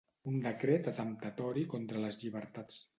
[0.29, 2.87] Un decret atemptatori contra les llibertats.